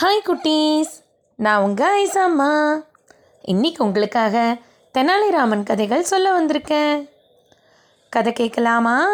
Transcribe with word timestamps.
Hi 0.00 0.26
குட்டீஸ். 0.26 0.92
நான் 1.36 1.62
உங்கள் 1.62 2.06
ஐசாம்மா 2.06 2.84
இன்னைக்கு 3.40 3.84
உங்களுக்காக 3.84 4.56
தெனாலிராமன் 4.94 5.62
கதைகள் 5.62 6.02
சொல்ல 6.02 6.40
வந்திருக்கேன். 6.40 7.08
கதை 8.10 8.32
கேட்கலாமா? 8.32 9.06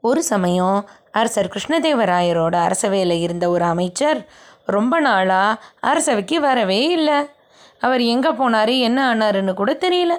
ஒரு 0.00 0.22
சமயம் 0.22 0.88
அரசர் 1.12 1.48
கிருஷ்ணதேவராயரோட 1.48 2.56
அரசவையில் 2.56 3.20
இருந்த 3.20 3.48
ஒரு 3.48 3.64
அமைச்சர் 3.64 4.28
ரொம்ப 4.66 5.00
நாளாக 5.00 5.62
அரசவைக்கு 5.80 6.40
வரவே 6.40 6.86
இல்லை. 6.88 7.30
அவர் 7.78 8.00
எங்கே 8.00 8.28
போனார் 8.28 8.80
என்ன 8.80 9.14
ஆனாருன்னு 9.14 9.54
கூட 9.54 9.72
தெரியல. 9.72 10.16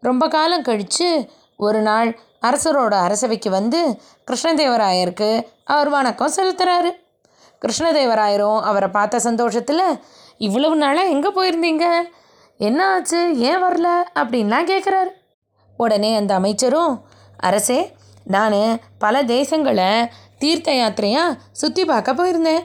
ரொம்ப 0.00 0.28
காலம் 0.28 0.62
கழித்து 0.62 1.30
ஒரு 1.56 1.80
நாள் 1.80 2.18
அரசரோட 2.42 2.92
அரசவைக்கு 2.92 3.50
வந்து 3.50 4.00
கிருஷ்ணதேவராயருக்கு 4.30 5.42
அவர் 5.64 5.88
வணக்கம் 5.88 6.32
செலுத்துகிறாரு 6.36 7.04
கிருஷ்ணதேவராயரும் 7.62 8.60
அவரை 8.60 8.88
பார்த்த 8.88 9.18
சந்தோஷத்தில் 9.18 9.84
இவ்வளவு 10.38 10.76
நாளாக 10.76 11.08
எங்கே 11.08 11.28
போயிருந்தீங்க? 11.28 11.84
என்ன 12.58 12.80
ஆச்சு? 12.92 13.38
ஏன் 13.38 13.62
வரல? 13.64 13.88
அப்படின்லாம் 14.14 14.68
கேட்குறாரு 14.72 15.10
உடனே 15.76 16.16
அந்த 16.16 16.34
அமைச்சரும் 16.34 16.92
அரசே 17.36 17.80
நான் 18.24 18.80
பல 18.98 19.22
தேசங்களை 19.22 19.90
தீர்த்த 20.38 20.72
யாத்திரையாக 20.72 21.38
சுற்றி 21.52 21.84
பார்க்க 21.84 22.12
போயிருந்தேன். 22.12 22.64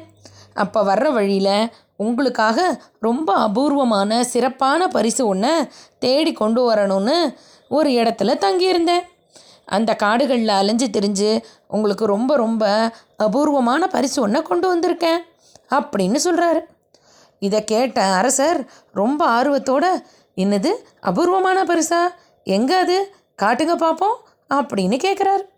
அப்போ 0.54 0.80
வர்ற 0.84 1.08
வழியில் 1.14 1.72
உங்களுக்காக 1.96 2.60
ரொம்ப 3.00 3.34
அபூர்வமான 3.34 4.24
சிறப்பான 4.24 4.88
பரிசு 4.88 5.28
ஒன்று 5.28 5.54
தேடி 6.00 6.34
கொண்டு 6.34 6.62
வரணும்னு 6.74 7.18
ஒரு 7.70 7.90
இடத்துல 7.90 8.32
தங்கியிருந்தேன். 8.46 9.06
அந்த 9.66 9.96
காடுகளில் 9.96 10.48
அலைஞ்சு 10.48 10.88
திரிஞ்சு 10.88 11.44
உங்களுக்கு 11.68 12.06
ரொம்ப 12.06 12.36
ரொம்ப 12.36 12.92
அபூர்வமான 13.18 13.88
பரிசு 13.88 14.22
ஒன்றை 14.22 14.42
கொண்டு 14.42 14.68
வந்திருக்கேன் 14.76 15.20
அப்படின்னு 15.70 16.18
சொல்கிறாரு 16.26 16.60
இதை 17.40 17.64
கேட்ட 17.64 18.02
அரசர் 18.02 18.60
ரொம்ப 18.94 19.44
ஆர்வத்தோட 19.44 19.86
என்னது? 20.36 20.72
அபூர்வமான 21.02 21.64
பரிசா? 21.64 22.02
எங்கே 22.44 22.76
அது? 22.76 23.16
காட்டுங்க 23.42 23.76
பார்ப்போம் 23.76 24.18
அப்படின்னு 24.50 24.98
கேட்குறாரு 25.04 25.50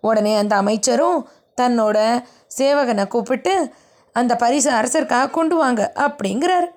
உடனே 0.00 0.36
அந்த 0.36 0.56
அமைச்சரும் 0.56 1.28
தன்னோட 1.60 2.24
சேவகனை 2.58 3.06
கூப்பிட்டு 3.06 3.74
அந்த 4.12 4.36
பரிசை 4.36 4.72
அரசருக்காக 4.72 5.30
கொண்டு 5.30 5.56
வாங்க 5.56 5.92
அப்படிங்கிறாரு. 5.96 6.68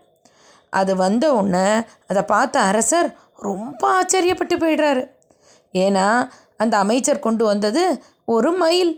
அது 0.70 0.96
வந்த 0.96 1.34
உடனே 1.34 1.82
அதை 2.08 2.24
பார்த்த 2.24 2.60
அரசர் 2.60 3.16
ரொம்ப 3.38 4.02
ஆச்சரியப்பட்டு 4.02 4.56
போயிடுறாரு. 4.58 5.12
ஏன்னா 5.74 6.30
அந்த 6.64 6.76
அமைச்சர் 6.84 7.26
கொண்டு 7.26 7.44
வந்தது 7.52 7.84
ஒரு 8.36 8.52
மயில். 8.62 8.94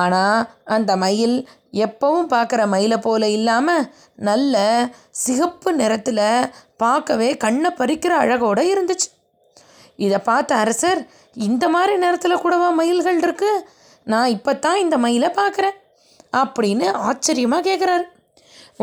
ஆனால் 0.00 0.40
அந்த 0.76 0.92
மயில் 1.02 1.36
எப்பவும் 1.84 2.28
பார்க்குற 2.32 2.60
மயிலை 2.74 2.98
போல 3.06 3.28
இல்லாமல் 3.36 3.88
நல்ல 4.28 4.56
சிகப்பு 5.24 5.70
நிறத்தில் 5.80 6.26
பார்க்கவே 6.82 7.28
கண்ணை 7.44 7.70
பறிக்கிற 7.80 8.12
அழகோடு 8.22 8.62
இருந்துச்சு. 8.72 9.08
இதை 10.04 10.18
பார்த்த 10.30 10.60
அரசர் 10.62 11.00
இந்த 11.48 11.64
மாதிரி 11.74 11.94
நேரத்தில் 12.04 12.42
கூடவா 12.42 12.68
மயில்கள் 12.80 13.18
இருக்குது 13.24 13.64
நான் 14.06 14.32
இப்போ 14.36 14.52
தான் 14.64 14.82
இந்த 14.84 14.96
மயிலை 15.04 15.30
பார்க்குறேன் 15.40 15.76
அப்படின்னு 16.40 16.86
ஆச்சரியமாக 17.08 17.66
கேட்குறாரு 17.68 18.06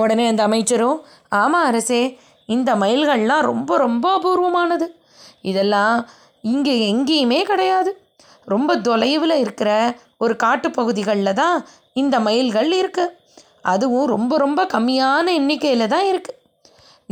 உடனே 0.01 0.25
அந்த 0.31 0.41
அமைச்சரும் 0.47 0.99
ஆமாம் 1.41 1.67
அரசே 1.69 2.01
இந்த 2.49 2.71
மயில்கள்லாம் 2.81 3.47
ரொம்ப 3.51 3.77
ரொம்ப 3.77 4.05
அபூர்வமானது. 4.17 4.87
இதெல்லாம் 5.41 5.95
இங்கே 6.53 6.73
எங்கேயுமே 6.91 7.39
கிடையாது. 7.51 7.91
ரொம்ப 8.47 8.71
தொலைவில் 8.87 9.41
இருக்கிற 9.43 9.69
ஒரு 10.23 10.33
காட்டுப்பகுதிகளில் 10.43 11.39
தான் 11.41 11.57
இந்த 12.01 12.15
மயில்கள் 12.19 12.71
இருக்குது 12.81 13.13
அதுவும் 13.71 14.07
ரொம்ப 14.07 14.33
ரொம்ப 14.37 14.61
கம்மியான 14.73 15.25
எண்ணிக்கையில் 15.39 15.91
தான் 15.93 16.07
இருக்குது 16.11 16.41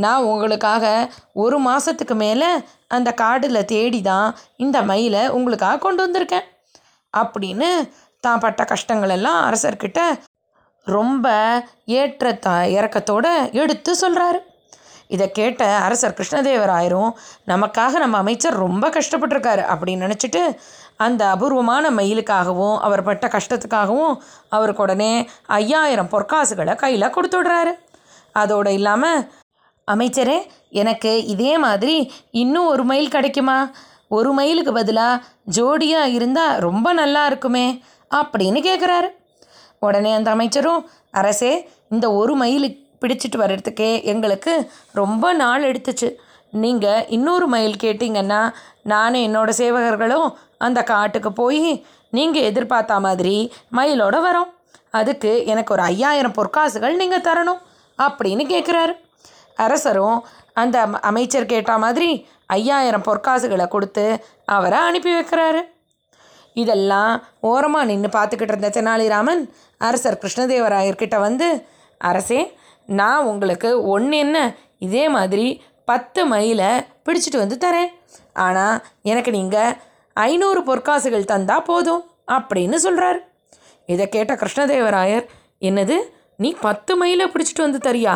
நான் 0.04 0.28
உங்களுக்காக 0.32 0.86
ஒரு 1.44 1.58
மாதத்துக்கு 1.60 2.16
மேலே 2.16 2.50
அந்த 2.96 3.10
காடில் 3.22 3.68
தேடி 3.74 4.00
தான் 4.12 4.30
இந்த 4.58 4.78
மயிலை 4.92 5.24
உங்களுக்காக 5.38 5.82
கொண்டு 5.86 6.02
வந்திருக்கேன். 6.06 6.48
அப்படின்னு 7.14 7.70
தான் 8.24 8.42
பட்ட 8.44 8.62
கஷ்டங்களெல்லாம் 8.72 9.40
அரசர்கிட்ட 9.48 10.02
ரொம்ப 10.88 11.28
ஏற்ற 12.00 12.32
த 12.46 12.50
இறக்கத்தோடு 12.78 13.32
எடுத்து 13.62 13.92
சொல்கிறாரு 14.02 14.40
இதை 15.14 15.32
கேட்ட 15.32 15.64
அரசர் 15.78 16.18
கிருஷ்ணதேவராயரும் 16.18 17.12
நமக்காக 17.48 18.00
நம்ம 18.00 18.18
அமைச்சர் 18.18 18.56
ரொம்ப 18.56 18.90
கஷ்டப்பட்டிருக்காரு 18.90 19.64
அப்படின்னு 19.74 20.06
நினச்சிட்டு 20.06 20.42
அந்த 20.98 21.22
அபூர்வமான 21.30 21.90
மயிலுக்காகவும் 21.92 22.76
அவர் 22.80 23.04
பட்ட 23.04 23.28
கஷ்டத்துக்காகவும் 23.28 24.14
அவருக்கு 24.50 24.84
உடனே 24.84 25.14
ஐயாயிரம் 25.54 26.12
பொற்காசுகளை 26.12 26.76
கையில் 26.76 27.10
கொடுத்து 27.10 27.38
விடுறாரு 27.40 27.74
அதோடு 28.32 28.74
இல்லாமல் 28.74 29.24
அமைச்சரே 29.92 30.38
எனக்கு 30.70 31.12
இதே 31.26 31.58
மாதிரி 31.58 31.96
இன்னும் 32.32 32.68
ஒரு 32.68 32.84
மைல் 32.84 33.10
கிடைக்குமா? 33.10 33.58
ஒரு 34.08 34.32
மைலுக்கு 34.34 34.72
பதிலாக 34.74 35.24
ஜோடியாக 35.56 36.14
இருந்தால் 36.14 36.60
ரொம்ப 36.60 36.88
நல்லா 36.94 37.26
இருக்குமே 37.26 37.68
அப்படின்னு 38.12 38.60
கேட்குறாரு 38.60 39.10
உடனே 39.80 40.12
அந்த 40.14 40.30
அமைச்சரும் 40.32 40.82
அரசே 41.12 41.54
இந்த 41.90 42.06
ஒரு 42.14 42.34
மைலுக்கு 42.36 42.83
பிடிச்சிட்டு 43.04 43.38
வர்றதுக்கே 43.44 43.90
எங்களுக்கு 44.14 44.54
ரொம்ப 45.02 45.34
நாள் 45.42 45.68
எடுத்துச்சு. 45.70 46.10
நீங்கள் 46.64 47.06
இன்னொரு 47.18 47.46
மைல் 47.54 47.82
கேட்டிங்கன்னா 47.84 48.42
நானும் 48.92 49.26
என்னோடய 49.28 49.60
சேவகர்களும் 49.62 50.28
அந்த 50.66 50.80
காட்டுக்கு 50.92 51.32
போய் 51.40 51.64
நீங்கள் 52.18 52.48
எதிர்பார்த்த 52.50 53.00
மாதிரி 53.06 53.38
மயிலோட 53.78 54.16
வரோம். 54.28 54.52
அதுக்கு 55.00 55.32
எனக்கு 55.52 55.74
ஒரு 55.76 55.84
ஐயாயிரம் 55.92 56.36
பொற்காசுகள் 56.38 57.00
நீங்கள் 57.02 57.26
தரணும் 57.28 57.62
அப்படின்னு 58.00 58.44
கேட்குறாரு 58.54 58.94
அரசரும் 59.66 60.20
அந்த 60.62 60.78
அமைச்சர் 61.10 61.52
கேட்ட 61.52 61.74
மாதிரி 61.84 62.10
ஐயாயிரம் 62.58 63.06
பொற்காசுகளை 63.08 63.66
கொடுத்து 63.76 64.06
அவரை 64.56 64.80
அனுப்பி 64.88 65.12
வைக்கிறாரு. 65.16 65.62
இதெல்லாம் 66.62 67.14
ஓரமாக 67.50 67.88
நின்று 67.90 68.10
பார்த்துக்கிட்டு 68.16 68.54
இருந்த 68.54 68.70
தெனாலிராமன் 68.76 69.42
அரசர் 69.88 70.20
கிருஷ்ணதேவராயர்கிட்ட 70.24 71.18
வந்து 71.28 71.48
அரசே 72.10 72.42
நான் 72.86 73.26
உங்களுக்கு 73.26 73.84
ஒன்று 73.88 74.18
என்ன? 74.18 74.56
இதே 74.80 75.10
மாதிரி 75.10 75.62
பத்து 75.86 76.26
மயிலை 76.26 76.72
பிடிச்சிட்டு 77.06 77.38
வந்து 77.38 77.58
தரேன். 77.66 77.92
ஆனால் 78.34 78.84
எனக்கு 79.02 79.32
நீங்கள் 79.32 79.78
ஐநூறு 80.14 80.62
பொற்காசுகள் 80.62 81.32
தந்தால் 81.34 81.64
போதும் 81.64 82.04
அப்படின்னு 82.32 82.76
சொல்கிறார் 82.76 83.20
இதை 83.86 84.10
கேட்ட 84.10 84.34
கிருஷ்ணதேவராயர் 84.34 85.26
என்னது? 85.62 85.98
நீ 86.38 86.54
பத்து 86.62 86.98
மயிலை 86.98 87.26
பிடிச்சிட்டு 87.26 87.62
வந்து 87.62 87.78
தரியா? 87.78 88.14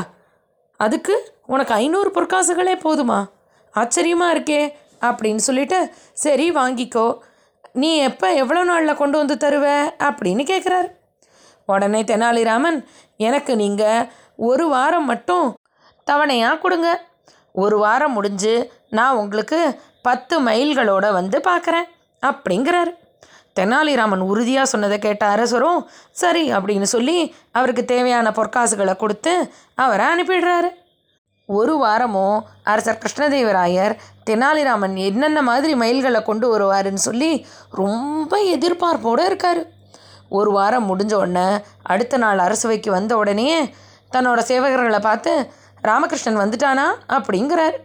அதுக்கு 0.75 1.33
உனக்கு 1.45 1.73
ஐநூறு 1.73 2.09
பொற்காசுகளே 2.09 2.75
போதுமா? 2.85 3.25
ஆச்சரியமாக 3.71 4.39
இருக்கே 4.39 4.73
அப்படின்னு 5.01 5.35
சொல்லிட்டு 5.35 5.93
சரி 6.13 6.51
வாங்கிக்கோ. 6.51 7.17
நீ 7.73 7.97
எப்போ 7.97 8.33
எவ்வளோ 8.33 8.63
நாளில் 8.63 8.95
கொண்டு 8.95 9.17
வந்து 9.17 9.37
தருவ? 9.37 9.65
அப்படின்னு 9.99 10.43
கேட்குறாரு 10.51 10.87
உடனே 11.65 12.01
தெனாலிராமன் 12.03 12.85
எனக்கு 13.17 13.55
நீங்கள் 13.55 14.09
ஒரு 14.37 14.65
வாரம் 14.69 15.05
மட்டும் 15.05 15.47
தவணையாக 16.11 16.59
கொடுங்க. 16.59 16.89
ஒரு 17.51 17.77
வாரம் 17.77 18.11
முடிஞ்சு 18.11 18.71
நான் 18.89 19.15
உங்களுக்கு 19.15 19.59
பத்து 20.01 20.35
மைல்களோட 20.41 21.11
வந்து 21.11 21.37
பார்க்குறேன் 21.39 21.87
அப்படிங்கிறாரு. 22.25 22.91
தெனாலிராமன் 23.59 24.23
உறுதியாக 24.31 24.65
சொன்னதை 24.65 24.99
கேட்ட 24.99 25.25
அரசரும் 25.25 25.89
சரி 26.11 26.51
அப்படின்னு 26.51 26.87
சொல்லி 26.95 27.35
அவருக்கு 27.51 27.85
தேவையான 27.85 28.29
பொற்காசுகளை 28.29 28.95
கொடுத்து 28.95 29.53
அவரை 29.75 30.05
அனுப்பிடுறாரு. 30.05 30.69
ஒரு 31.45 31.77
வாரமும் 31.77 32.45
அரசர் 32.63 33.01
கிருஷ்ணதேவராயர் 33.03 33.93
தெனாலிராமன் 34.29 34.95
என்னென்ன 34.95 35.41
மாதிரி 35.41 35.73
மயில்களை 35.75 36.21
கொண்டு 36.21 36.47
வருவாருன்னு 36.53 37.05
சொல்லி 37.07 37.45
ரொம்ப 37.71 38.37
எதிர்பார்ப்போடு 38.55 39.25
இருக்கார். 39.25 39.61
ஒரு 40.29 40.51
வாரம் 40.51 40.87
முடிஞ்ச 40.89 41.13
உடனே 41.13 41.47
அடுத்த 41.83 42.17
நாள் 42.17 42.37
அரசவைக்கு 42.37 42.91
வந்த 42.91 43.17
உடனே 43.17 43.73
தன்னோட 44.11 44.39
சேவகர்களை 44.49 44.99
பார்த்து 45.07 45.31
ராமகிருஷ்ணன் 45.89 46.41
வந்துட்டானா? 46.43 46.87
அப்படிங்கிறார். 47.15 47.77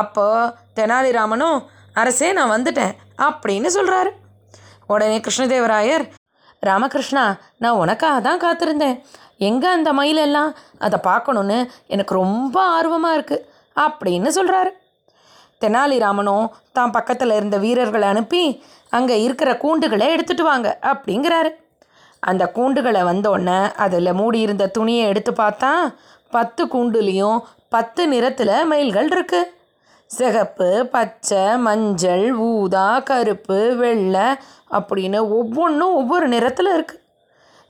அப்போது 0.00 0.52
தெனாலிராமனும் 0.76 1.58
அரசே 2.00 2.28
நான் 2.38 2.52
வந்துட்டேன் 2.56 2.94
அப்படின்னு 3.28 3.70
சொல்கிறாரு 3.76 4.10
உடனே 4.92 5.16
கிருஷ்ணதேவராயர் 5.24 6.04
ராமகிருஷ்ணா 6.62 7.24
நான் 7.62 7.80
உனக்காக 7.82 8.18
தான் 8.26 8.42
காத்திருந்தேன். 8.44 8.96
எங்கே 9.48 9.68
அந்த 9.76 9.90
மயிலெல்லாம் 9.98 10.50
அதை 10.86 10.98
பார்க்கணுன்னு 11.08 11.58
எனக்கு 11.94 12.14
ரொம்ப 12.22 12.56
ஆர்வமாக 12.76 13.16
இருக்குது 13.18 13.44
அப்படின்னு 13.76 14.30
சொல்கிறாரு 14.38 14.70
தெனாலிராமனும் 15.64 16.46
தான் 16.76 16.94
பக்கத்தில் 16.96 17.36
இருந்த 17.38 17.56
வீரர்களை 17.64 18.06
அனுப்பி 18.12 18.42
அங்கே 18.98 19.16
இருக்கிற 19.26 19.50
கூண்டுகளை 19.64 20.06
எடுத்துகிட்டு 20.14 20.44
வாங்க 20.50 20.68
அப்படிங்கிறாரு. 20.92 21.50
அந்த 22.22 22.44
கூண்டுகளை 22.54 23.02
வந்தோடனே 23.02 23.58
அதில் 23.76 24.12
மூடியிருந்த 24.12 24.66
துணியை 24.66 25.04
எடுத்து 25.06 25.32
பார்த்தா 25.32 25.72
பத்து 26.30 26.62
கூண்டுலேயும் 26.64 27.38
பத்து 27.68 28.02
நிறத்தில் 28.08 28.54
மயில்கள் 28.64 29.08
இருக்குது 29.08 29.50
சிகப்பு 30.10 30.68
பச்சை 30.84 31.42
மஞ்சள் 31.56 32.26
ஊதா 32.46 32.88
கருப்பு 32.98 33.58
வெள்ளை 33.76 34.26
அப்படின்னு 34.78 35.20
ஒவ்வொன்றும் 35.38 35.94
ஒவ்வொரு 35.94 36.28
நிறத்தில் 36.28 36.70
இருக்குது 36.76 37.00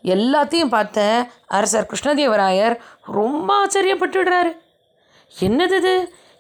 எல்லாத்தையும் 0.05 0.69
பார்த்த 0.69 1.01
அரசர் 1.47 1.89
கிருஷ்ணதேவராயர் 1.91 2.75
ரொம்ப 3.03 3.49
ஆச்சரியப்பட்டுடுறாரு. 3.63 4.53
என்னது 5.33 5.77
இது? 5.77 5.95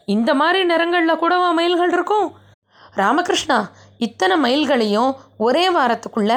இந்த 0.08 0.30
மாதிரி 0.34 0.60
நிறங்களில் 0.64 1.20
கூடவா 1.22 1.50
மயில்கள் 1.50 1.92
இருக்கும்? 1.92 2.28
ராமகிருஷ்ணா 2.94 3.58
இத்தனை 4.06 4.36
மயில்களையும் 4.44 5.10
ஒரே 5.46 5.64
வாரத்துக்குள்ள 5.76 6.32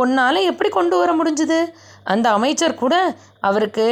உன்னால் 0.00 0.48
எப்படி 0.50 0.68
கொண்டு 0.76 0.94
வர 1.00 1.10
முடிஞ்சுது? 1.18 1.60
அந்த 2.12 2.26
அமைச்சர் 2.36 2.80
கூட 2.82 2.94
அவருக்கு 3.48 3.86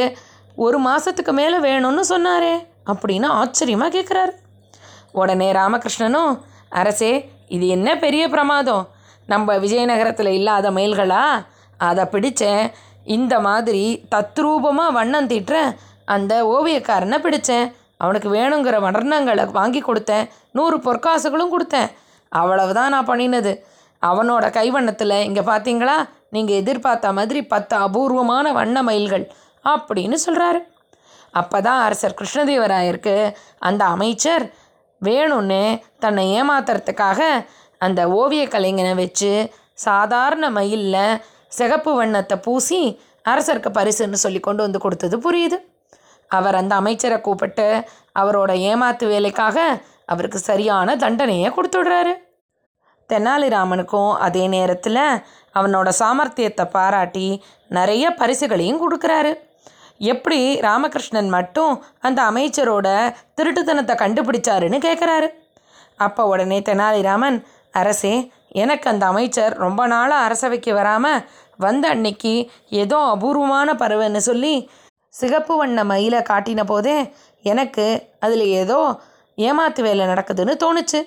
ஒரு 0.67 0.79
மாதத்துக்கு 0.87 1.33
மேலே 1.41 1.59
வேணும்னு 1.67 2.05
சொன்னாரே 2.13 2.55
அப்படின்னு 2.93 3.29
ஆச்சரியமாக 3.41 3.93
கேட்குறாரு 3.97 4.33
உடனே 5.21 5.49
ராமகிருஷ்ணனும் 5.59 6.33
அரசே 6.81 7.13
இது 7.57 7.67
என்ன 7.77 7.89
பெரிய 8.05 8.25
பிரமாதம்? 8.35 8.85
நம்ம 9.33 9.57
விஜயநகரத்தில் 9.65 10.33
இல்லாத 10.39 10.67
மயில்களா 10.77 11.25
அதை 11.89 12.05
பிடித்தேன் 12.15 12.65
இந்த 13.17 13.35
மாதிரி 13.47 13.85
தத்ரூபமாக 14.15 14.97
வண்ணம் 14.99 15.29
தீட்டுற 15.31 15.59
அந்த 16.15 16.35
ஓவியக்காரனை 16.55 17.19
பிடித்தேன் 17.25 17.67
அவனுக்கு 18.05 18.29
வேணுங்கிற 18.37 18.77
வர்ணங்களை 18.87 19.45
வாங்கி 19.59 19.81
கொடுத்தேன். 19.85 20.27
நூறு 20.57 20.77
பொற்காசுகளும் 20.87 21.53
கொடுத்தேன். 21.55 21.89
அவ்வளவுதான் 22.33 22.93
நான் 22.95 23.11
பண்ணினது. 23.11 23.53
அவனோட 24.03 24.47
கைவண்ணத்தில் 24.51 25.25
இங்கே 25.29 25.43
பார்த்தீங்களா 25.43 25.97
நீங்கள் 26.31 26.57
எதிர்பார்த்த 26.57 27.13
மாதிரி 27.13 27.41
பத்து 27.47 27.77
அபூர்வமான 27.77 28.53
வண்ண 28.53 28.83
மயில்கள் 28.83 29.25
அப்படின்னு 29.65 30.19
சொல்கிறாரு 30.27 30.61
அப்போ 31.31 31.61
தான் 31.61 31.81
அரசர் 31.81 32.19
கிருஷ்ணதேவராயருக்கு 32.21 33.17
அந்த 33.59 33.83
அமைச்சர் 33.85 34.45
வேணும்னு 35.03 35.63
தன்னை 35.99 36.25
ஏமாத்துறதுக்காக 36.39 37.21
அந்த 37.79 38.01
ஓவிய 38.11 38.45
கலைஞனை 38.49 38.95
வச்சு 38.95 39.33
சாதாரண 39.75 40.45
மயிலில் 40.51 41.21
சிகப்பு 41.49 41.91
வண்ணத்தை 41.95 42.37
பூசி 42.39 42.81
அரசருக்கு 43.29 43.71
பரிசுன்னு 43.79 44.19
சொல்லி 44.25 44.41
கொண்டு 44.41 44.63
வந்து 44.63 44.79
கொடுத்தது 44.79 45.17
புரியுது. 45.19 45.59
அவர் 46.31 46.55
அந்த 46.55 46.75
அமைச்சரை 46.75 47.19
கூப்பிட்டு 47.21 47.67
அவரோட 48.19 48.53
ஏமாத்து 48.71 49.05
வேலைக்காக 49.09 49.59
அவருக்கு 50.09 50.39
சரியான 50.51 50.97
தண்டனையை 50.97 51.49
கொடுத்துடுறாரு. 51.51 52.15
தெனாலிராமனுக்கும் 53.11 54.13
அதே 54.27 54.45
நேரத்தில் 54.47 55.03
அவனோட 55.55 55.89
சாமர்த்தியத்தை 56.01 56.65
பாராட்டி 56.73 57.29
நிறைய 57.71 58.05
பரிசுகளையும் 58.15 58.81
கொடுக்குறாரு. 58.83 59.33
எப்படி 60.05 60.41
ராமகிருஷ்ணன் 60.61 61.31
மட்டும் 61.37 61.73
அந்த 61.99 62.21
அமைச்சரோட 62.31 62.89
திருட்டுத்தனத்தை 63.39 63.95
கண்டுபிடிச்சாருன்னு 64.03 64.79
கேட்குறாரு 64.87 65.29
அப்போ 65.99 66.25
உடனே 66.25 66.59
தெனாலிராமன் 66.61 67.39
அரசே 67.75 68.15
எனக்கு 68.55 68.87
அந்த 68.91 69.05
அமைச்சர் 69.07 69.55
ரொம்ப 69.57 69.81
நாளாக 69.87 70.27
அரசவைக்கு 70.27 70.73
வராமல் 70.75 71.25
வந்த 71.57 71.85
அன்னைக்கு 71.89 72.35
ஏதோ 72.83 72.99
அபூர்வமான 73.15 73.69
பறவைன்னு 73.75 74.21
சொல்லி 74.29 74.55
சிகப்பு 75.15 75.55
வண்ண 75.57 75.83
மயிலை 75.85 76.21
காட்டின 76.31 76.61
போதே 76.65 76.97
எனக்கு 77.45 77.87
அதில் 78.19 78.47
ஏதோ 78.55 78.81
ஏமாத்து 79.47 79.81
வேலை 79.87 80.05
நடக்குதுன்னு 80.13 80.55
தோணுச்சு. 80.65 81.01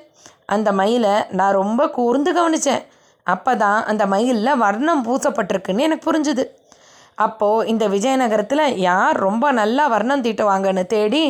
அந்த 0.55 0.69
மயிலை 0.79 1.13
நான் 1.39 1.57
ரொம்ப 1.61 1.81
கூர்ந்து 1.97 2.31
கவனித்தேன் 2.37 2.83
அப்போ 3.27 3.51
தான் 3.63 3.79
அந்த 3.91 4.03
மயிலில் 4.13 4.59
வர்ணம் 4.63 5.03
பூசப்பட்டிருக்குன்னு 5.07 5.85
எனக்கு 5.87 6.07
புரிஞ்சுது. 6.09 6.43
அப்போது 7.25 7.67
இந்த 7.71 7.85
விஜயநகரத்தில் 7.93 8.65
யார் 8.87 9.17
ரொம்ப 9.27 9.45
நல்லா 9.59 9.83
வர்ணம் 9.93 10.23
தீட்டுவாங்கன்னு 10.25 10.83
தேடி 10.93 11.23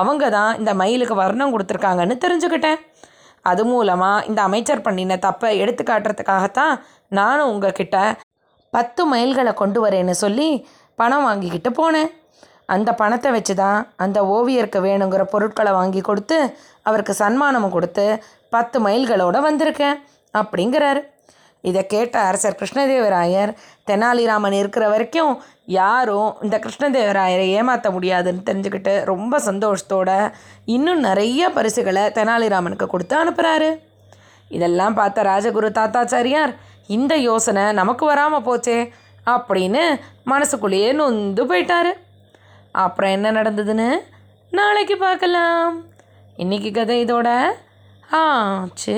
அவங்க 0.00 0.24
தான் 0.36 0.52
இந்த 0.60 0.72
மயிலுக்கு 0.80 1.14
வர்ணம் 1.22 1.52
கொடுத்துருக்காங்கன்னு 1.54 2.16
தெரிஞ்சுக்கிட்டேன். 2.24 2.78
அது 3.50 3.62
மூலமாக 3.70 4.24
இந்த 4.28 4.40
அமைச்சர் 4.48 4.84
பண்ணின 4.86 5.18
தப்பை 5.26 5.50
எடுத்து 5.62 5.82
காட்டுறதுக்காகத்தான் 5.90 6.74
நானும் 7.18 7.50
உங்ககிட்ட 7.52 7.96
பத்து 8.72 9.02
மைல்களை 9.12 9.52
கொண்டு 9.62 9.80
வரேன்னு 9.84 10.14
சொல்லி 10.24 10.48
பணம் 11.00 11.26
வாங்கிக்கிட்டு 11.28 11.70
போனேன். 11.80 12.10
அந்த 12.68 12.90
பணத்தை 13.00 13.30
வச்சு 13.32 13.54
தான் 13.54 13.80
அந்த 14.04 14.18
ஓவியருக்கு 14.34 14.80
வேணுங்கிற 14.88 15.22
பொருட்களை 15.32 15.72
வாங்கி 15.78 16.00
கொடுத்து 16.00 16.38
அவருக்கு 16.82 17.14
சன்மானமும் 17.22 17.74
கொடுத்து 17.76 18.06
பத்து 18.54 18.78
மைல்களோடு 18.86 19.40
வந்திருக்கேன் 19.48 19.98
அப்படிங்கிறாரு. 20.34 21.00
இதை 21.64 21.82
கேட்ட 21.86 22.16
அரசர் 22.28 22.56
கிருஷ்ணதேவராயர் 22.60 23.50
தெனாலிராமன் 23.88 24.56
இருக்கிற 24.60 24.84
வரைக்கும் 24.88 25.32
யாரும் 25.78 26.30
இந்த 26.44 26.56
கிருஷ்ணதேவராயரை 26.64 27.46
ஏமாற்ற 27.58 27.90
முடியாதுன்னு 27.90 28.46
தெரிஞ்சுக்கிட்டு 28.48 28.94
ரொம்ப 29.12 29.38
சந்தோஷத்தோட 29.48 30.10
இன்னும் 30.74 31.00
நிறைய 31.08 31.50
பரிசுகளை 31.56 32.04
தெனாலிராமனுக்கு 32.18 32.86
கொடுத்து 32.86 33.16
அனுப்புகிறாரு 33.22 33.70
இதெல்லாம் 34.50 34.98
பார்த்த 35.00 35.28
ராஜகுரு 35.30 35.70
தாத்தாச்சாரியார் 35.78 36.52
இந்த 36.86 37.14
யோசனை 37.28 37.64
நமக்கு 37.72 38.04
வராமல் 38.06 38.46
போச்சே 38.48 38.78
அப்படின்னு 39.26 39.82
மனசுக்குள்ளேயே 40.32 40.90
நொந்து 40.92 41.44
போயிட்டாரு. 41.46 41.92
அப்புறம் 42.74 43.10
என்ன 43.10 43.32
நடந்ததுன்னு 43.32 43.90
நாளைக்கு 44.50 44.96
பார்க்கலாம். 44.96 45.82
இன்னைக்கு 46.36 46.70
கதை 46.70 47.04
இதோட 47.04 47.50
ஆச்சு. 48.10 48.96